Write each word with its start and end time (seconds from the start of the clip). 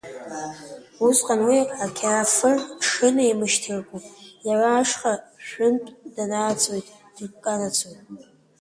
Усҟан 1.05 1.41
уи 1.47 1.59
ақьаафыр 1.83 2.57
дшынеимышьҭраку 2.79 3.99
иара 4.47 4.69
ашҟа 4.79 5.13
шәынтә 5.45 5.89
даанацоит-дканацоит… 6.15 7.99